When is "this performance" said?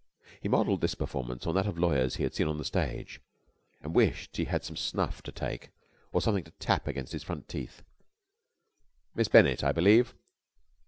0.81-1.45